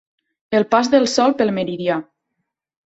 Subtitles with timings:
[0.59, 2.03] El pas del Sol pel meridià.